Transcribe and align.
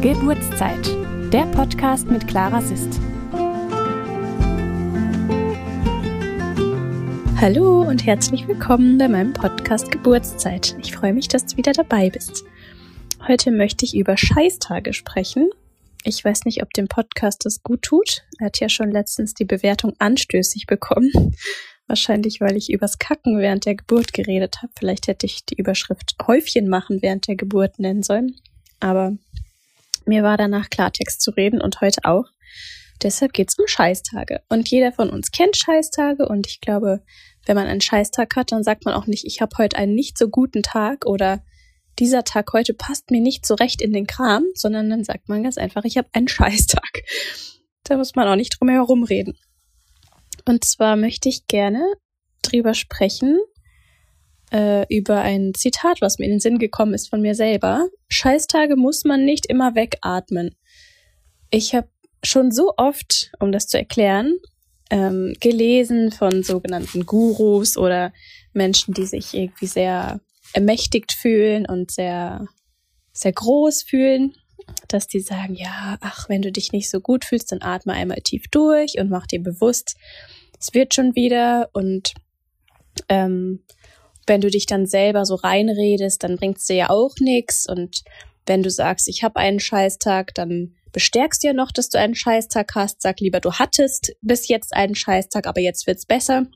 Geburtszeit, 0.00 0.86
der 1.32 1.44
Podcast 1.46 2.06
mit 2.06 2.28
Clara 2.28 2.62
Sist. 2.62 3.00
Hallo 7.40 7.82
und 7.82 8.06
herzlich 8.06 8.46
willkommen 8.46 8.96
bei 8.96 9.08
meinem 9.08 9.32
Podcast 9.32 9.90
Geburtszeit. 9.90 10.76
Ich 10.80 10.94
freue 10.94 11.12
mich, 11.12 11.26
dass 11.26 11.46
du 11.46 11.56
wieder 11.56 11.72
dabei 11.72 12.10
bist. 12.10 12.44
Heute 13.26 13.50
möchte 13.50 13.84
ich 13.84 13.96
über 13.96 14.16
Scheißtage 14.16 14.92
sprechen. 14.92 15.50
Ich 16.04 16.24
weiß 16.24 16.44
nicht, 16.44 16.62
ob 16.62 16.72
dem 16.74 16.86
Podcast 16.86 17.44
das 17.44 17.64
gut 17.64 17.82
tut. 17.82 18.22
Er 18.38 18.46
hat 18.46 18.60
ja 18.60 18.68
schon 18.68 18.92
letztens 18.92 19.34
die 19.34 19.46
Bewertung 19.46 19.94
anstößig 19.98 20.66
bekommen. 20.66 21.10
Wahrscheinlich, 21.88 22.40
weil 22.40 22.56
ich 22.56 22.72
übers 22.72 23.00
Kacken 23.00 23.40
während 23.40 23.66
der 23.66 23.74
Geburt 23.74 24.12
geredet 24.12 24.62
habe. 24.62 24.72
Vielleicht 24.78 25.08
hätte 25.08 25.26
ich 25.26 25.44
die 25.44 25.56
Überschrift 25.56 26.14
Häufchen 26.24 26.68
machen 26.68 27.02
während 27.02 27.26
der 27.26 27.34
Geburt 27.34 27.80
nennen 27.80 28.04
sollen. 28.04 28.36
Aber 28.78 29.16
mir 30.08 30.22
war 30.22 30.36
danach 30.36 30.70
Klartext 30.70 31.20
zu 31.20 31.30
reden 31.30 31.60
und 31.60 31.80
heute 31.80 32.00
auch. 32.04 32.24
Deshalb 33.02 33.32
geht's 33.32 33.56
um 33.58 33.66
Scheißtage. 33.66 34.40
Und 34.48 34.68
jeder 34.68 34.92
von 34.92 35.10
uns 35.10 35.30
kennt 35.30 35.56
Scheißtage 35.56 36.26
und 36.26 36.46
ich 36.48 36.60
glaube, 36.60 37.02
wenn 37.46 37.54
man 37.54 37.68
einen 37.68 37.80
Scheißtag 37.80 38.34
hat, 38.34 38.50
dann 38.52 38.64
sagt 38.64 38.84
man 38.84 38.94
auch 38.94 39.06
nicht, 39.06 39.24
ich 39.24 39.40
habe 39.40 39.56
heute 39.58 39.76
einen 39.76 39.94
nicht 39.94 40.18
so 40.18 40.28
guten 40.28 40.62
Tag 40.62 41.06
oder 41.06 41.42
dieser 41.98 42.24
Tag 42.24 42.52
heute 42.52 42.74
passt 42.74 43.10
mir 43.10 43.20
nicht 43.20 43.46
so 43.46 43.54
recht 43.54 43.82
in 43.82 43.92
den 43.92 44.06
Kram, 44.06 44.44
sondern 44.54 44.90
dann 44.90 45.04
sagt 45.04 45.28
man 45.28 45.42
ganz 45.42 45.58
einfach, 45.58 45.84
ich 45.84 45.96
habe 45.96 46.08
einen 46.12 46.28
Scheißtag. 46.28 47.02
Da 47.84 47.96
muss 47.96 48.14
man 48.14 48.28
auch 48.28 48.36
nicht 48.36 48.58
drum 48.58 48.68
herum 48.68 49.04
reden. 49.04 49.38
Und 50.44 50.64
zwar 50.64 50.96
möchte 50.96 51.28
ich 51.28 51.46
gerne 51.46 51.84
drüber 52.42 52.74
sprechen, 52.74 53.38
äh, 54.52 54.86
über 54.94 55.20
ein 55.20 55.54
Zitat, 55.54 56.00
was 56.00 56.18
mir 56.18 56.26
in 56.26 56.32
den 56.32 56.40
Sinn 56.40 56.58
gekommen 56.58 56.94
ist 56.94 57.08
von 57.08 57.20
mir 57.20 57.34
selber. 57.34 57.88
Scheißtage 58.08 58.76
muss 58.76 59.04
man 59.04 59.24
nicht 59.24 59.46
immer 59.46 59.74
wegatmen. 59.74 60.54
Ich 61.50 61.74
habe 61.74 61.88
schon 62.22 62.50
so 62.50 62.74
oft, 62.76 63.30
um 63.38 63.52
das 63.52 63.68
zu 63.68 63.78
erklären, 63.78 64.36
ähm, 64.90 65.34
gelesen 65.40 66.10
von 66.10 66.42
sogenannten 66.42 67.06
Gurus 67.06 67.76
oder 67.76 68.12
Menschen, 68.52 68.94
die 68.94 69.06
sich 69.06 69.34
irgendwie 69.34 69.66
sehr 69.66 70.20
ermächtigt 70.52 71.12
fühlen 71.12 71.66
und 71.66 71.90
sehr, 71.90 72.46
sehr 73.12 73.32
groß 73.32 73.82
fühlen, 73.82 74.34
dass 74.88 75.06
die 75.06 75.20
sagen, 75.20 75.54
ja, 75.54 75.98
ach, 76.00 76.28
wenn 76.28 76.42
du 76.42 76.50
dich 76.50 76.72
nicht 76.72 76.90
so 76.90 77.00
gut 77.00 77.24
fühlst, 77.24 77.52
dann 77.52 77.62
atme 77.62 77.92
einmal 77.92 78.20
tief 78.22 78.48
durch 78.50 78.98
und 78.98 79.10
mach 79.10 79.26
dir 79.26 79.42
bewusst, 79.42 79.96
es 80.58 80.74
wird 80.74 80.94
schon 80.94 81.14
wieder 81.14 81.68
und 81.72 82.14
ähm, 83.08 83.62
wenn 84.28 84.40
du 84.40 84.50
dich 84.50 84.66
dann 84.66 84.86
selber 84.86 85.24
so 85.24 85.34
reinredest, 85.34 86.22
dann 86.22 86.36
bringt's 86.36 86.66
dir 86.66 86.76
ja 86.76 86.90
auch 86.90 87.14
nichts. 87.20 87.66
Und 87.68 88.02
wenn 88.46 88.62
du 88.62 88.70
sagst, 88.70 89.08
ich 89.08 89.22
habe 89.22 89.36
einen 89.36 89.60
Scheißtag, 89.60 90.34
dann 90.34 90.74
bestärkst 90.92 91.42
du 91.42 91.48
ja 91.48 91.52
noch, 91.52 91.72
dass 91.72 91.88
du 91.88 91.98
einen 91.98 92.14
Scheißtag 92.14 92.74
hast. 92.74 93.02
Sag 93.02 93.20
lieber, 93.20 93.40
du 93.40 93.52
hattest 93.54 94.14
bis 94.20 94.48
jetzt 94.48 94.74
einen 94.74 94.94
Scheißtag, 94.94 95.46
aber 95.46 95.60
jetzt 95.60 95.86
wird's 95.86 96.06
besser. 96.06 96.46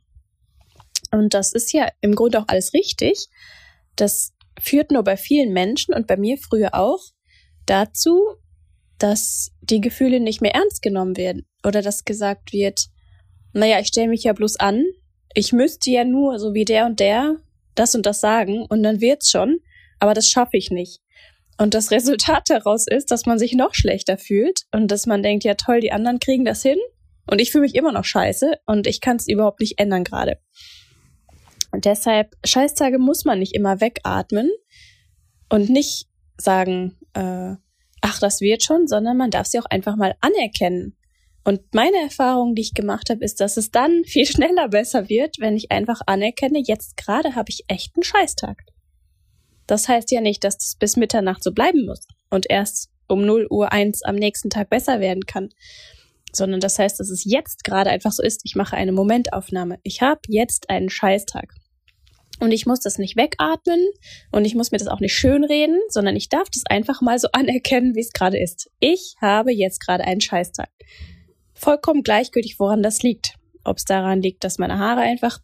Und 1.11 1.35
das 1.35 1.53
ist 1.53 1.73
ja 1.73 1.89
im 2.01 2.15
Grunde 2.15 2.41
auch 2.41 2.49
alles 2.49 2.73
richtig. 2.73 3.29
Das 3.97 4.33
führt 4.61 4.91
nur 4.91 5.03
bei 5.03 5.17
vielen 5.17 5.53
Menschen 5.53 5.95
und 5.95 6.07
bei 6.07 6.17
mir 6.17 6.39
früher 6.39 6.75
auch 6.75 7.01
dazu, 7.67 8.23
dass 8.99 9.53
die 9.61 9.81
Gefühle 9.81 10.21
nicht 10.21 10.41
mehr 10.41 10.55
ernst 10.55 10.81
genommen 10.83 11.17
werden 11.17 11.47
oder 11.65 11.83
dass 11.83 12.05
gesagt 12.05 12.53
wird, 12.53 12.87
naja, 13.53 13.81
ich 13.81 13.89
stelle 13.89 14.09
mich 14.09 14.25
ja 14.25 14.33
bloß 14.33 14.57
an, 14.57 14.85
ich 15.35 15.53
müsste 15.53 15.91
ja 15.91 16.05
nur 16.05 16.39
so 16.39 16.55
wie 16.55 16.65
der 16.65 16.87
und 16.87 17.01
der 17.01 17.37
das 17.75 17.95
und 17.95 18.07
das 18.07 18.21
sagen 18.21 18.67
und 18.69 18.83
dann 18.83 19.01
wird's 19.01 19.31
schon, 19.31 19.59
aber 19.99 20.15
das 20.15 20.29
schaffe 20.29 20.57
ich 20.57 20.71
nicht. 20.71 21.01
Und 21.59 21.75
das 21.75 21.91
Resultat 21.91 22.45
daraus 22.49 22.87
ist, 22.87 23.11
dass 23.11 23.27
man 23.27 23.39
sich 23.39 23.53
noch 23.53 23.75
schlechter 23.75 24.19
fühlt 24.19 24.63
und 24.73 24.91
dass 24.91 25.07
man 25.07 25.23
denkt, 25.23 25.45
ja 25.45 25.55
toll, 25.55 25.81
die 25.81 25.93
anderen 25.93 26.19
kriegen 26.19 26.45
das 26.45 26.63
hin 26.63 26.79
und 27.27 27.41
ich 27.41 27.53
fühle 27.53 27.63
mich 27.63 27.75
immer 27.75 27.93
noch 27.93 28.05
scheiße 28.05 28.55
und 28.67 28.87
ich 28.87 29.01
kann 29.01 29.17
es 29.17 29.29
überhaupt 29.29 29.61
nicht 29.61 29.79
ändern 29.79 30.05
gerade. 30.05 30.39
Und 31.71 31.85
deshalb, 31.85 32.35
Scheißtage 32.45 32.99
muss 32.99 33.25
man 33.25 33.39
nicht 33.39 33.55
immer 33.55 33.81
wegatmen 33.81 34.51
und 35.49 35.71
nicht 35.71 36.07
sagen, 36.37 36.99
äh, 37.15 37.55
ach, 38.01 38.19
das 38.21 38.41
wird 38.41 38.63
schon, 38.63 38.87
sondern 38.87 39.17
man 39.17 39.31
darf 39.31 39.47
sie 39.47 39.59
auch 39.59 39.67
einfach 39.67 39.97
mal 39.97 40.15
anerkennen. 40.21 40.97
Und 41.45 41.61
meine 41.75 41.97
Erfahrung, 41.97 42.55
die 42.55 42.63
ich 42.63 42.75
gemacht 42.75 43.11
habe, 43.11 43.25
ist, 43.25 43.41
dass 43.41 43.57
es 43.57 43.71
dann 43.71 44.05
viel 44.07 44.27
schneller 44.27 44.69
besser 44.69 45.09
wird, 45.09 45.37
wenn 45.39 45.57
ich 45.57 45.71
einfach 45.71 46.01
anerkenne, 46.07 46.63
jetzt 46.65 46.97
gerade 46.97 47.35
habe 47.35 47.51
ich 47.51 47.65
echt 47.69 47.97
einen 47.97 48.05
Scheißtag. 48.05 48.63
Das 49.67 49.89
heißt 49.89 50.11
ja 50.11 50.21
nicht, 50.21 50.45
dass 50.45 50.57
es 50.57 50.77
bis 50.79 50.97
Mitternacht 50.97 51.43
so 51.43 51.53
bleiben 51.53 51.87
muss 51.87 52.07
und 52.31 52.47
erst 52.51 52.91
um 53.09 53.25
0 53.25 53.47
Uhr 53.51 53.73
1 53.73 54.03
am 54.03 54.17
nächsten 54.17 54.51
Tag 54.51 54.71
besser 54.71 55.01
werden 55.01 55.25
kann, 55.27 55.51
sondern 56.33 56.61
das 56.61 56.79
heißt, 56.79 56.99
dass 56.99 57.11
es 57.11 57.25
jetzt 57.25 57.65
gerade 57.65 57.91
einfach 57.91 58.13
so 58.13 58.23
ist, 58.23 58.43
ich 58.45 58.57
mache 58.57 58.77
eine 58.77 58.93
Momentaufnahme. 58.93 59.79
Ich 59.83 60.01
habe 60.01 60.21
jetzt 60.29 60.71
einen 60.71 60.89
Scheißtag. 60.89 61.53
Und 62.41 62.51
ich 62.51 62.67
muss 62.67 62.81
das 62.81 62.99
nicht 62.99 63.17
wegatmen 63.17 63.81
und 64.33 64.45
ich 64.45 64.57
muss 64.57 64.73
mir 64.73 64.79
das 64.79 64.89
auch 64.89 64.99
nicht 64.99 65.15
schönreden, 65.15 65.79
sondern 65.89 66.17
ich 66.17 66.29
darf 66.29 66.49
das 66.53 66.65
einfach 66.69 67.01
mal 67.01 67.19
so 67.19 67.29
anerkennen, 67.33 67.95
wie 67.95 68.01
es 68.01 68.13
gerade 68.13 68.43
ist. 68.43 68.69
Ich 68.81 69.15
habe 69.21 69.53
jetzt 69.53 69.85
gerade 69.85 70.05
einen 70.05 70.21
Scheißtag 70.21 70.69
vollkommen 71.63 72.03
gleichgültig, 72.03 72.59
woran 72.59 72.83
das 72.83 73.03
liegt. 73.03 73.35
Ob 73.65 73.79
es 73.79 73.85
daran 73.85 74.21
liegt, 74.21 74.45
dass 74.45 74.59
meine 74.59 74.79
Haare 74.79 75.03
einfach 75.03 75.39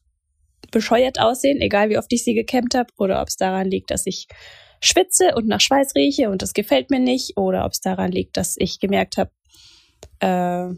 bescheuert 0.72 1.20
aussehen, 1.20 1.60
egal 1.60 1.88
wie 1.88 1.98
oft 1.98 2.12
ich 2.12 2.24
sie 2.24 2.34
gekämmt 2.34 2.74
habe, 2.74 2.92
oder 2.98 3.22
ob 3.22 3.28
es 3.28 3.36
daran 3.36 3.70
liegt, 3.70 3.90
dass 3.90 4.06
ich 4.06 4.26
schwitze 4.80 5.34
und 5.34 5.46
nach 5.46 5.60
Schweiß 5.60 5.94
rieche 5.94 6.30
und 6.30 6.42
das 6.42 6.52
gefällt 6.52 6.90
mir 6.90 7.00
nicht, 7.00 7.36
oder 7.36 7.64
ob 7.64 7.72
es 7.72 7.80
daran 7.80 8.12
liegt, 8.12 8.36
dass 8.36 8.56
ich 8.58 8.80
gemerkt 8.80 9.16
habe, 9.16 9.30
äh, 10.20 10.74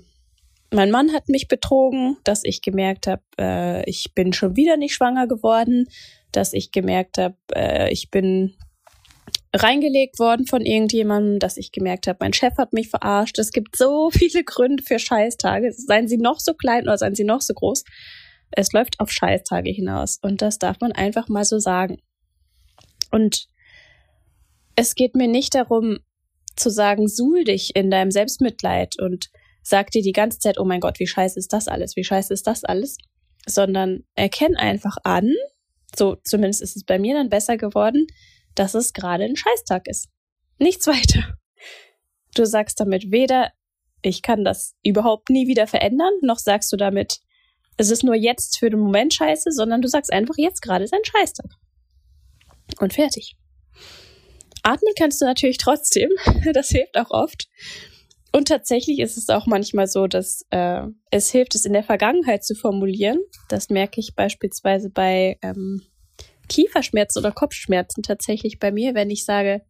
mein 0.72 0.90
Mann 0.90 1.12
hat 1.12 1.28
mich 1.28 1.48
betrogen, 1.48 2.16
dass 2.22 2.44
ich 2.44 2.62
gemerkt 2.62 3.06
habe, 3.06 3.22
äh, 3.38 3.88
ich 3.90 4.12
bin 4.14 4.32
schon 4.32 4.56
wieder 4.56 4.76
nicht 4.76 4.94
schwanger 4.94 5.26
geworden, 5.26 5.86
dass 6.32 6.52
ich 6.52 6.70
gemerkt 6.70 7.18
habe, 7.18 7.36
äh, 7.54 7.90
ich 7.90 8.10
bin 8.10 8.54
reingelegt 9.52 10.18
worden 10.18 10.46
von 10.46 10.64
irgendjemandem, 10.64 11.38
dass 11.40 11.56
ich 11.56 11.72
gemerkt 11.72 12.06
habe, 12.06 12.18
mein 12.20 12.32
Chef 12.32 12.56
hat 12.56 12.72
mich 12.72 12.88
verarscht. 12.88 13.38
Es 13.38 13.50
gibt 13.50 13.76
so 13.76 14.10
viele 14.12 14.44
Gründe 14.44 14.82
für 14.82 14.98
Scheißtage, 14.98 15.72
seien 15.72 16.08
sie 16.08 16.18
noch 16.18 16.40
so 16.40 16.54
klein 16.54 16.84
oder 16.84 16.98
seien 16.98 17.14
sie 17.14 17.24
noch 17.24 17.40
so 17.40 17.54
groß. 17.54 17.84
Es 18.52 18.72
läuft 18.72 18.98
auf 18.98 19.10
Scheißtage 19.10 19.70
hinaus 19.70 20.18
und 20.22 20.42
das 20.42 20.58
darf 20.58 20.80
man 20.80 20.92
einfach 20.92 21.28
mal 21.28 21.44
so 21.44 21.58
sagen. 21.58 21.98
Und 23.10 23.46
es 24.76 24.94
geht 24.94 25.14
mir 25.14 25.28
nicht 25.28 25.54
darum 25.54 25.98
zu 26.56 26.70
sagen, 26.70 27.08
suhl 27.08 27.44
dich 27.44 27.74
in 27.76 27.90
deinem 27.90 28.10
Selbstmitleid 28.10 28.98
und 29.00 29.30
sag 29.62 29.90
dir 29.90 30.02
die 30.02 30.12
ganze 30.12 30.38
Zeit, 30.38 30.58
oh 30.58 30.64
mein 30.64 30.80
Gott, 30.80 30.98
wie 30.98 31.06
scheiße 31.06 31.38
ist 31.38 31.52
das 31.52 31.68
alles, 31.68 31.96
wie 31.96 32.04
scheiße 32.04 32.32
ist 32.32 32.46
das 32.46 32.64
alles, 32.64 32.96
sondern 33.46 34.04
erkenn 34.14 34.56
einfach 34.56 34.96
an, 35.04 35.32
so 35.96 36.16
zumindest 36.24 36.62
ist 36.62 36.76
es 36.76 36.84
bei 36.84 36.98
mir 36.98 37.14
dann 37.14 37.28
besser 37.28 37.56
geworden, 37.56 38.06
dass 38.54 38.74
es 38.74 38.92
gerade 38.92 39.24
ein 39.24 39.36
Scheißtag 39.36 39.86
ist. 39.86 40.08
Nichts 40.58 40.86
weiter. 40.86 41.34
Du 42.34 42.44
sagst 42.44 42.80
damit 42.80 43.10
weder, 43.10 43.52
ich 44.02 44.22
kann 44.22 44.44
das 44.44 44.74
überhaupt 44.82 45.30
nie 45.30 45.46
wieder 45.46 45.66
verändern, 45.66 46.12
noch 46.22 46.38
sagst 46.38 46.72
du 46.72 46.76
damit, 46.76 47.20
es 47.76 47.90
ist 47.90 48.04
nur 48.04 48.14
jetzt 48.14 48.58
für 48.58 48.70
den 48.70 48.80
Moment 48.80 49.14
scheiße, 49.14 49.52
sondern 49.52 49.80
du 49.80 49.88
sagst 49.88 50.12
einfach, 50.12 50.34
jetzt 50.36 50.60
gerade 50.60 50.84
ist 50.84 50.92
ein 50.92 51.04
Scheißtag. 51.04 51.50
Und 52.78 52.92
fertig. 52.92 53.36
Atmen 54.62 54.92
kannst 54.98 55.20
du 55.20 55.24
natürlich 55.24 55.58
trotzdem. 55.58 56.10
Das 56.52 56.68
hilft 56.68 56.96
auch 56.96 57.10
oft. 57.10 57.48
Und 58.32 58.48
tatsächlich 58.48 59.00
ist 59.00 59.16
es 59.16 59.28
auch 59.28 59.46
manchmal 59.46 59.86
so, 59.86 60.06
dass 60.06 60.44
äh, 60.50 60.82
es 61.10 61.30
hilft, 61.30 61.54
es 61.54 61.64
in 61.64 61.72
der 61.72 61.82
Vergangenheit 61.82 62.44
zu 62.44 62.54
formulieren. 62.54 63.18
Das 63.48 63.70
merke 63.70 64.00
ich 64.00 64.14
beispielsweise 64.14 64.90
bei 64.90 65.38
ähm, 65.42 65.82
Kieferschmerzen 66.50 67.20
oder 67.20 67.32
Kopfschmerzen 67.32 68.02
tatsächlich 68.02 68.58
bei 68.58 68.72
mir, 68.72 68.94
wenn 68.94 69.08
ich 69.08 69.24
sage, 69.24 69.62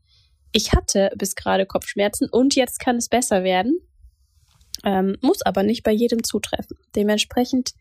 ich 0.51 0.73
hatte 0.73 1.11
bis 1.17 1.37
gerade 1.37 1.67
Kopfschmerzen 1.67 2.29
und 2.31 2.57
jetzt 2.57 2.81
kann 2.81 2.97
es 2.97 3.09
besser 3.09 3.45
werden. 3.45 3.79
Ähm, 4.83 5.17
muss 5.21 5.43
aber 5.43 5.63
nicht 5.63 5.83
bei 5.83 5.93
jedem 5.93 6.25
zutreffen. 6.25 6.79
Dementsprechend 6.97 7.75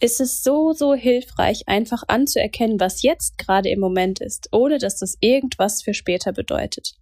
ist 0.00 0.20
es 0.20 0.42
so, 0.42 0.72
so 0.72 0.92
hilfreich, 0.92 1.68
einfach 1.68 2.02
anzuerkennen, 2.08 2.80
was 2.80 3.02
jetzt 3.02 3.38
gerade 3.38 3.70
im 3.70 3.78
Moment 3.80 4.20
ist, 4.20 4.48
ohne 4.52 4.78
dass 4.78 4.98
das 4.98 5.16
irgendwas 5.20 5.82
für 5.82 5.94
später 5.94 6.32
bedeutet. 6.32 6.96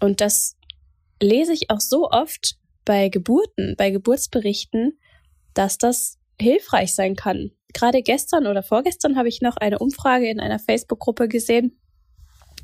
Und 0.00 0.20
das 0.20 0.56
lese 1.22 1.52
ich 1.52 1.70
auch 1.70 1.80
so 1.80 2.10
oft 2.10 2.56
bei 2.84 3.08
Geburten, 3.08 3.74
bei 3.78 3.90
Geburtsberichten, 3.90 4.98
dass 5.54 5.78
das 5.78 6.18
hilfreich 6.40 6.92
sein 6.94 7.14
kann, 7.14 7.52
gerade 7.74 8.02
gestern 8.02 8.46
oder 8.46 8.62
vorgestern 8.62 9.16
habe 9.16 9.28
ich 9.28 9.40
noch 9.40 9.56
eine 9.56 9.78
Umfrage 9.78 10.28
in 10.28 10.40
einer 10.40 10.58
Facebook-Gruppe 10.58 11.28
gesehen, 11.28 11.78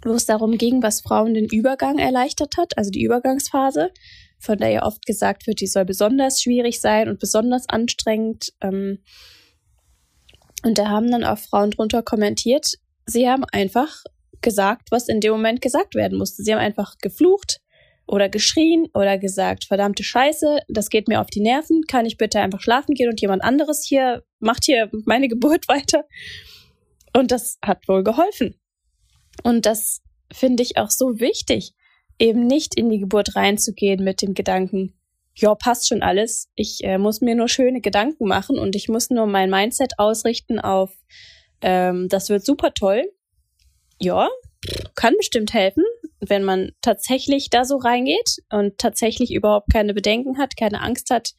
wo 0.04 0.12
es 0.12 0.26
darum 0.26 0.56
ging, 0.56 0.82
was 0.82 1.02
Frauen 1.02 1.34
den 1.34 1.46
Übergang 1.46 1.98
erleichtert 1.98 2.56
hat, 2.56 2.78
also 2.78 2.90
die 2.90 3.02
Übergangsphase, 3.02 3.90
von 4.38 4.58
der 4.58 4.70
ja 4.70 4.86
oft 4.86 5.04
gesagt 5.04 5.46
wird, 5.46 5.60
die 5.60 5.66
soll 5.66 5.84
besonders 5.84 6.40
schwierig 6.40 6.80
sein 6.80 7.08
und 7.08 7.20
besonders 7.20 7.68
anstrengend. 7.68 8.52
Ähm, 8.62 9.02
und 10.64 10.78
da 10.78 10.88
haben 10.88 11.10
dann 11.10 11.24
auch 11.24 11.38
Frauen 11.38 11.70
drunter 11.70 12.02
kommentiert, 12.02 12.74
sie 13.04 13.28
haben 13.28 13.44
einfach 13.52 14.02
gesagt, 14.40 14.90
was 14.90 15.08
in 15.08 15.20
dem 15.20 15.32
Moment 15.32 15.60
gesagt 15.60 15.94
werden 15.94 16.16
musste. 16.16 16.42
Sie 16.42 16.52
haben 16.52 16.60
einfach 16.60 16.96
geflucht 16.98 17.60
oder 18.10 18.28
geschrien 18.28 18.88
oder 18.92 19.18
gesagt, 19.18 19.64
verdammte 19.64 20.02
Scheiße, 20.02 20.58
das 20.68 20.90
geht 20.90 21.06
mir 21.06 21.20
auf 21.20 21.28
die 21.28 21.40
Nerven, 21.40 21.82
kann 21.86 22.06
ich 22.06 22.16
bitte 22.16 22.40
einfach 22.40 22.60
schlafen 22.60 22.94
gehen 22.94 23.08
und 23.08 23.20
jemand 23.20 23.44
anderes 23.44 23.84
hier 23.86 24.24
macht 24.40 24.64
hier 24.64 24.90
meine 25.04 25.28
Geburt 25.28 25.68
weiter. 25.68 26.04
Und 27.16 27.30
das 27.30 27.58
hat 27.64 27.86
wohl 27.88 28.02
geholfen. 28.02 28.60
Und 29.44 29.64
das 29.64 30.02
finde 30.32 30.62
ich 30.62 30.76
auch 30.76 30.90
so 30.90 31.20
wichtig, 31.20 31.72
eben 32.18 32.46
nicht 32.46 32.76
in 32.76 32.90
die 32.90 32.98
Geburt 32.98 33.36
reinzugehen 33.36 34.02
mit 34.02 34.22
dem 34.22 34.34
Gedanken, 34.34 34.94
ja, 35.36 35.54
passt 35.54 35.88
schon 35.88 36.02
alles. 36.02 36.50
Ich 36.56 36.82
äh, 36.82 36.98
muss 36.98 37.20
mir 37.20 37.36
nur 37.36 37.48
schöne 37.48 37.80
Gedanken 37.80 38.26
machen 38.26 38.58
und 38.58 38.74
ich 38.74 38.88
muss 38.88 39.10
nur 39.10 39.26
mein 39.26 39.50
Mindset 39.50 39.98
ausrichten 39.98 40.58
auf, 40.58 40.92
ähm, 41.62 42.08
das 42.08 42.28
wird 42.28 42.44
super 42.44 42.74
toll. 42.74 43.04
Ja, 44.00 44.28
kann 44.94 45.14
bestimmt 45.16 45.54
helfen, 45.54 45.84
wenn 46.20 46.44
man 46.44 46.72
tatsächlich 46.82 47.50
da 47.50 47.64
so 47.64 47.76
reingeht 47.76 48.38
und 48.50 48.78
tatsächlich 48.78 49.32
überhaupt 49.32 49.72
keine 49.72 49.94
Bedenken 49.94 50.38
hat, 50.38 50.56
keine 50.56 50.82
Angst 50.82 51.10
hat, 51.10 51.32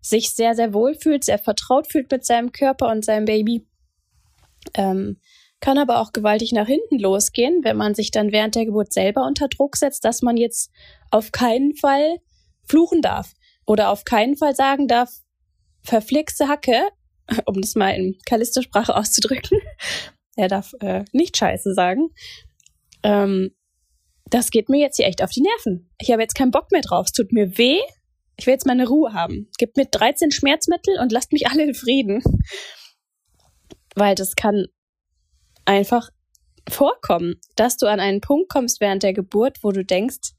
sich 0.00 0.30
sehr, 0.30 0.54
sehr 0.54 0.72
wohl 0.72 0.94
fühlt, 0.94 1.24
sehr 1.24 1.38
vertraut 1.38 1.90
fühlt 1.90 2.10
mit 2.10 2.24
seinem 2.24 2.52
Körper 2.52 2.88
und 2.88 3.04
seinem 3.04 3.24
Baby. 3.24 3.66
Ähm, 4.74 5.20
kann 5.60 5.78
aber 5.78 6.00
auch 6.00 6.12
gewaltig 6.12 6.52
nach 6.52 6.66
hinten 6.66 6.98
losgehen, 6.98 7.64
wenn 7.64 7.76
man 7.76 7.94
sich 7.94 8.10
dann 8.10 8.30
während 8.30 8.54
der 8.54 8.64
Geburt 8.64 8.92
selber 8.92 9.26
unter 9.26 9.48
Druck 9.48 9.76
setzt, 9.76 10.04
dass 10.04 10.22
man 10.22 10.36
jetzt 10.36 10.70
auf 11.10 11.32
keinen 11.32 11.74
Fall 11.74 12.18
fluchen 12.64 13.02
darf 13.02 13.32
oder 13.66 13.90
auf 13.90 14.04
keinen 14.04 14.36
Fall 14.36 14.54
sagen 14.54 14.86
darf, 14.86 15.10
verflixte 15.82 16.48
Hacke, 16.48 16.88
um 17.46 17.60
das 17.60 17.74
mal 17.74 17.90
in 17.90 18.16
Kallisto-Sprache 18.26 18.94
auszudrücken. 18.94 19.58
Er 20.36 20.46
darf 20.46 20.72
äh, 20.78 21.04
nicht 21.10 21.36
Scheiße 21.36 21.74
sagen. 21.74 22.10
Ähm, 23.02 23.50
das 24.30 24.50
geht 24.50 24.68
mir 24.68 24.78
jetzt 24.78 24.96
hier 24.96 25.06
echt 25.06 25.22
auf 25.22 25.30
die 25.30 25.42
Nerven. 25.42 25.90
Ich 26.00 26.10
habe 26.10 26.22
jetzt 26.22 26.34
keinen 26.34 26.50
Bock 26.50 26.70
mehr 26.72 26.82
drauf. 26.82 27.06
Es 27.06 27.12
tut 27.12 27.32
mir 27.32 27.58
weh. 27.58 27.80
Ich 28.36 28.46
will 28.46 28.54
jetzt 28.54 28.66
meine 28.66 28.86
Ruhe 28.86 29.12
haben. 29.12 29.50
Gebt 29.58 29.76
mir 29.76 29.86
13 29.86 30.30
Schmerzmittel 30.30 30.98
und 31.00 31.12
lasst 31.12 31.32
mich 31.32 31.46
alle 31.50 31.64
in 31.64 31.74
Frieden. 31.74 32.22
Weil 33.94 34.14
das 34.14 34.36
kann 34.36 34.66
einfach 35.64 36.10
vorkommen, 36.68 37.40
dass 37.56 37.76
du 37.76 37.86
an 37.86 38.00
einen 38.00 38.20
Punkt 38.20 38.48
kommst 38.48 38.80
während 38.80 39.02
der 39.02 39.12
Geburt, 39.12 39.58
wo 39.62 39.72
du 39.72 39.84
denkst, 39.84 40.32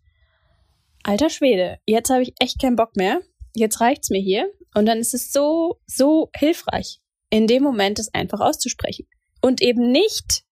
alter 1.03 1.29
Schwede, 1.29 1.79
jetzt 1.85 2.09
habe 2.09 2.21
ich 2.21 2.33
echt 2.39 2.61
keinen 2.61 2.75
Bock 2.75 2.95
mehr. 2.95 3.21
Jetzt 3.55 3.81
reicht's 3.81 4.09
mir 4.09 4.21
hier. 4.21 4.51
Und 4.75 4.85
dann 4.85 4.99
ist 4.99 5.13
es 5.13 5.31
so, 5.31 5.79
so 5.87 6.29
hilfreich, 6.35 6.99
in 7.29 7.47
dem 7.47 7.63
Moment 7.63 7.99
es 7.99 8.13
einfach 8.13 8.39
auszusprechen. 8.39 9.07
Und 9.41 9.61
eben 9.61 9.91
nicht 9.91 10.43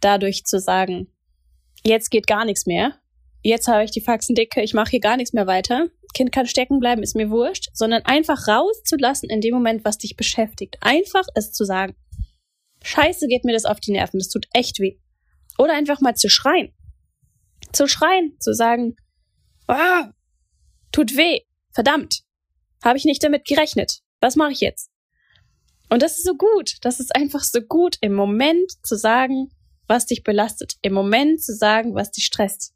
dadurch 0.00 0.44
zu 0.44 0.60
sagen, 0.60 1.08
jetzt 1.84 2.10
geht 2.10 2.26
gar 2.26 2.44
nichts 2.44 2.66
mehr, 2.66 2.94
jetzt 3.42 3.68
habe 3.68 3.84
ich 3.84 3.90
die 3.90 4.00
Faxen 4.00 4.34
dicke, 4.34 4.62
ich 4.62 4.74
mache 4.74 4.90
hier 4.90 5.00
gar 5.00 5.16
nichts 5.16 5.32
mehr 5.32 5.46
weiter, 5.46 5.88
Kind 6.14 6.32
kann 6.32 6.46
stecken 6.46 6.80
bleiben, 6.80 7.02
ist 7.02 7.14
mir 7.14 7.30
wurscht, 7.30 7.68
sondern 7.72 8.02
einfach 8.04 8.48
rauszulassen 8.48 9.30
in 9.30 9.40
dem 9.40 9.54
Moment, 9.54 9.84
was 9.84 9.98
dich 9.98 10.16
beschäftigt. 10.16 10.76
Einfach 10.80 11.24
es 11.34 11.52
zu 11.52 11.64
sagen. 11.64 11.94
Scheiße 12.82 13.26
geht 13.28 13.44
mir 13.44 13.52
das 13.52 13.64
auf 13.64 13.80
die 13.80 13.92
Nerven, 13.92 14.18
das 14.18 14.28
tut 14.28 14.46
echt 14.52 14.80
weh. 14.80 14.98
Oder 15.58 15.74
einfach 15.74 16.00
mal 16.00 16.14
zu 16.14 16.28
schreien. 16.28 16.74
Zu 17.72 17.86
schreien, 17.86 18.36
zu 18.40 18.54
sagen, 18.54 18.96
ah, 19.68 20.10
tut 20.90 21.16
weh, 21.16 21.40
verdammt, 21.72 22.22
habe 22.82 22.98
ich 22.98 23.04
nicht 23.04 23.22
damit 23.22 23.44
gerechnet. 23.46 24.00
Was 24.20 24.36
mache 24.36 24.52
ich 24.52 24.60
jetzt? 24.60 24.90
Und 25.90 26.02
das 26.02 26.18
ist 26.18 26.24
so 26.24 26.34
gut, 26.34 26.76
das 26.82 27.00
ist 27.00 27.14
einfach 27.14 27.42
so 27.42 27.60
gut, 27.60 27.96
im 28.00 28.14
Moment 28.14 28.72
zu 28.84 28.96
sagen, 28.96 29.50
was 29.90 30.06
dich 30.06 30.22
belastet, 30.22 30.76
im 30.82 30.92
Moment 30.92 31.42
zu 31.42 31.52
sagen, 31.52 31.96
was 31.96 32.12
dich 32.12 32.24
stresst. 32.24 32.72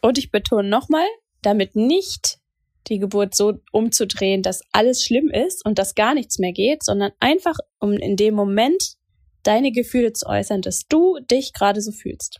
Und 0.00 0.16
ich 0.16 0.30
betone 0.30 0.68
nochmal, 0.68 1.06
damit 1.42 1.74
nicht 1.74 2.38
die 2.86 3.00
Geburt 3.00 3.34
so 3.34 3.54
umzudrehen, 3.72 4.42
dass 4.42 4.62
alles 4.72 5.02
schlimm 5.02 5.28
ist 5.28 5.66
und 5.66 5.78
dass 5.78 5.96
gar 5.96 6.14
nichts 6.14 6.38
mehr 6.38 6.52
geht, 6.52 6.84
sondern 6.84 7.10
einfach, 7.18 7.56
um 7.80 7.92
in 7.94 8.16
dem 8.16 8.34
Moment 8.34 8.94
deine 9.42 9.72
Gefühle 9.72 10.12
zu 10.12 10.26
äußern, 10.26 10.62
dass 10.62 10.86
du 10.88 11.18
dich 11.18 11.52
gerade 11.52 11.82
so 11.82 11.90
fühlst. 11.90 12.38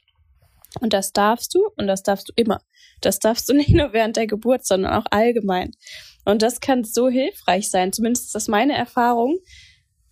Und 0.81 0.93
das 0.93 1.13
darfst 1.13 1.53
du 1.55 1.69
und 1.77 1.89
das 1.89 2.05
darfst 2.05 2.29
du 2.29 2.33
immer. 2.37 2.63
Das 3.01 3.19
darfst 3.19 3.49
du 3.49 3.53
nicht 3.55 3.71
nur 3.71 3.93
während 3.93 4.17
der 4.17 4.29
Geburt, 4.29 4.65
sondern 4.65 4.93
auch 4.95 5.07
allgemein. 5.11 5.73
Und 6.25 6.43
das 6.43 6.61
kann 6.61 6.85
so 6.85 7.09
hilfreich 7.09 7.71
sein, 7.71 7.93
zumindest 7.93 8.27
ist 8.27 8.35
das 8.37 8.47
meine 8.47 8.75
Erfahrung, 8.75 9.39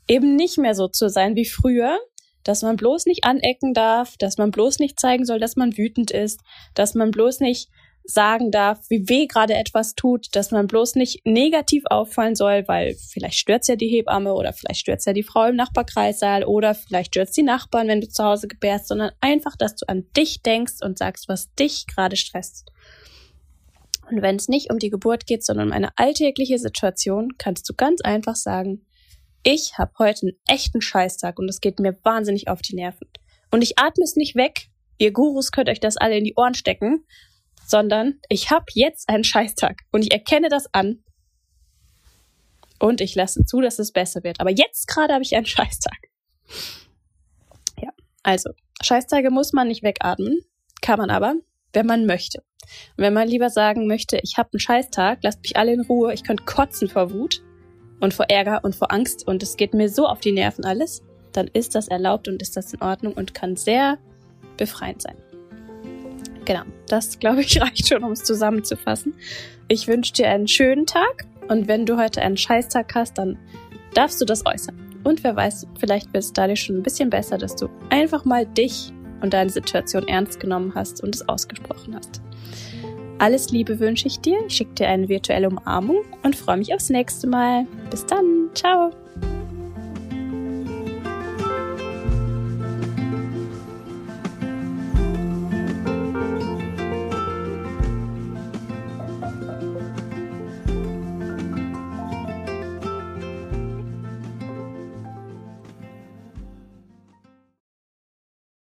eben 0.08 0.34
nicht 0.34 0.58
mehr 0.58 0.74
so 0.74 0.88
zu 0.88 1.08
sein 1.08 1.36
wie 1.36 1.44
früher, 1.44 1.98
dass 2.48 2.62
man 2.62 2.76
bloß 2.76 3.04
nicht 3.04 3.24
anecken 3.24 3.74
darf, 3.74 4.16
dass 4.16 4.38
man 4.38 4.50
bloß 4.50 4.78
nicht 4.78 4.98
zeigen 4.98 5.26
soll, 5.26 5.38
dass 5.38 5.56
man 5.56 5.76
wütend 5.76 6.10
ist, 6.10 6.40
dass 6.74 6.94
man 6.94 7.10
bloß 7.10 7.40
nicht 7.40 7.68
sagen 8.04 8.50
darf, 8.50 8.80
wie 8.88 9.06
weh 9.10 9.26
gerade 9.26 9.52
etwas 9.52 9.94
tut, 9.94 10.28
dass 10.32 10.50
man 10.50 10.66
bloß 10.66 10.94
nicht 10.94 11.26
negativ 11.26 11.84
auffallen 11.90 12.34
soll, 12.34 12.66
weil 12.66 12.94
vielleicht 12.94 13.38
stört 13.38 13.68
ja 13.68 13.76
die 13.76 13.88
Hebamme 13.88 14.32
oder 14.32 14.54
vielleicht 14.54 14.80
stört 14.80 15.04
ja 15.04 15.12
die 15.12 15.22
Frau 15.22 15.44
im 15.44 15.56
Nachbarkreissaal 15.56 16.44
oder 16.44 16.74
vielleicht 16.74 17.14
stört 17.14 17.36
die 17.36 17.42
Nachbarn, 17.42 17.88
wenn 17.88 18.00
du 18.00 18.08
zu 18.08 18.24
Hause 18.24 18.48
gebärst, 18.48 18.88
sondern 18.88 19.10
einfach, 19.20 19.56
dass 19.56 19.76
du 19.76 19.86
an 19.86 20.06
dich 20.16 20.40
denkst 20.40 20.76
und 20.80 20.96
sagst, 20.96 21.28
was 21.28 21.52
dich 21.54 21.86
gerade 21.86 22.16
stresst. 22.16 22.72
Und 24.10 24.22
wenn 24.22 24.36
es 24.36 24.48
nicht 24.48 24.72
um 24.72 24.78
die 24.78 24.88
Geburt 24.88 25.26
geht, 25.26 25.44
sondern 25.44 25.68
um 25.68 25.72
eine 25.74 25.90
alltägliche 25.96 26.58
Situation, 26.58 27.36
kannst 27.36 27.68
du 27.68 27.74
ganz 27.74 28.00
einfach 28.00 28.36
sagen, 28.36 28.86
ich 29.42 29.78
habe 29.78 29.92
heute 29.98 30.22
einen 30.22 30.36
echten 30.46 30.80
Scheißtag 30.80 31.38
und 31.38 31.48
es 31.48 31.60
geht 31.60 31.78
mir 31.78 31.98
wahnsinnig 32.02 32.48
auf 32.48 32.62
die 32.62 32.74
Nerven. 32.74 33.08
Und 33.50 33.62
ich 33.62 33.78
atme 33.78 34.04
es 34.04 34.16
nicht 34.16 34.34
weg, 34.34 34.68
ihr 34.98 35.12
Gurus 35.12 35.52
könnt 35.52 35.68
euch 35.68 35.80
das 35.80 35.96
alle 35.96 36.16
in 36.16 36.24
die 36.24 36.34
Ohren 36.36 36.54
stecken, 36.54 37.04
sondern 37.66 38.20
ich 38.28 38.50
habe 38.50 38.66
jetzt 38.74 39.08
einen 39.08 39.24
Scheißtag 39.24 39.82
und 39.92 40.02
ich 40.02 40.12
erkenne 40.12 40.48
das 40.48 40.72
an 40.72 41.02
und 42.78 43.00
ich 43.00 43.14
lasse 43.14 43.44
zu, 43.44 43.60
dass 43.60 43.78
es 43.78 43.92
besser 43.92 44.22
wird. 44.22 44.40
Aber 44.40 44.50
jetzt 44.50 44.86
gerade 44.88 45.14
habe 45.14 45.22
ich 45.22 45.34
einen 45.34 45.46
Scheißtag. 45.46 45.98
Ja, 47.80 47.90
also 48.22 48.50
Scheißtage 48.82 49.30
muss 49.30 49.52
man 49.52 49.68
nicht 49.68 49.82
wegatmen, 49.82 50.40
kann 50.80 50.98
man 50.98 51.10
aber, 51.10 51.34
wenn 51.72 51.86
man 51.86 52.06
möchte. 52.06 52.42
Und 52.96 53.04
wenn 53.04 53.14
man 53.14 53.28
lieber 53.28 53.50
sagen 53.50 53.86
möchte, 53.86 54.20
ich 54.22 54.36
habe 54.36 54.50
einen 54.52 54.60
Scheißtag, 54.60 55.20
lasst 55.22 55.42
mich 55.42 55.56
alle 55.56 55.72
in 55.72 55.80
Ruhe, 55.82 56.12
ich 56.12 56.24
könnte 56.24 56.44
kotzen 56.44 56.88
vor 56.88 57.12
Wut 57.12 57.42
und 58.00 58.14
vor 58.14 58.26
Ärger 58.28 58.64
und 58.64 58.74
vor 58.74 58.92
Angst 58.92 59.26
und 59.26 59.42
es 59.42 59.56
geht 59.56 59.74
mir 59.74 59.88
so 59.88 60.06
auf 60.06 60.20
die 60.20 60.32
Nerven 60.32 60.64
alles, 60.64 61.02
dann 61.32 61.48
ist 61.52 61.74
das 61.74 61.88
erlaubt 61.88 62.28
und 62.28 62.42
ist 62.42 62.56
das 62.56 62.72
in 62.72 62.82
Ordnung 62.82 63.12
und 63.12 63.34
kann 63.34 63.56
sehr 63.56 63.98
befreiend 64.56 65.02
sein. 65.02 65.16
Genau, 66.44 66.62
das 66.88 67.18
glaube 67.18 67.42
ich 67.42 67.60
reicht 67.60 67.88
schon, 67.88 68.04
um 68.04 68.12
es 68.12 68.24
zusammenzufassen. 68.24 69.14
Ich 69.68 69.86
wünsche 69.86 70.12
dir 70.12 70.30
einen 70.30 70.48
schönen 70.48 70.86
Tag 70.86 71.26
und 71.48 71.68
wenn 71.68 71.86
du 71.86 71.98
heute 71.98 72.22
einen 72.22 72.36
Scheißtag 72.36 72.94
hast, 72.94 73.18
dann 73.18 73.38
darfst 73.94 74.20
du 74.20 74.24
das 74.24 74.44
äußern. 74.46 75.00
Und 75.04 75.24
wer 75.24 75.36
weiß, 75.36 75.66
vielleicht 75.78 76.12
wird 76.12 76.24
es 76.24 76.32
dadurch 76.32 76.62
schon 76.62 76.76
ein 76.76 76.82
bisschen 76.82 77.10
besser, 77.10 77.38
dass 77.38 77.56
du 77.56 77.68
einfach 77.90 78.24
mal 78.24 78.46
dich 78.46 78.92
und 79.20 79.32
deine 79.32 79.50
Situation 79.50 80.06
ernst 80.06 80.40
genommen 80.40 80.72
hast 80.74 81.02
und 81.02 81.14
es 81.14 81.28
ausgesprochen 81.28 81.96
hast. 81.96 82.20
Alles 83.18 83.50
Liebe 83.50 83.80
wünsche 83.80 84.06
ich 84.06 84.20
dir. 84.20 84.38
Ich 84.46 84.54
schicke 84.54 84.74
dir 84.74 84.88
eine 84.88 85.08
virtuelle 85.08 85.48
Umarmung 85.48 86.04
und 86.22 86.36
freue 86.36 86.56
mich 86.56 86.72
aufs 86.74 86.88
nächste 86.88 87.26
Mal. 87.26 87.66
Bis 87.90 88.06
dann. 88.06 88.50
Ciao. 88.54 88.90